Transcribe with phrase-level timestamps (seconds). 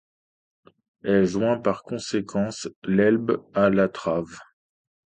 [1.03, 2.49] Elle joint par conséquent
[2.85, 4.39] l'Elbe à la Trave.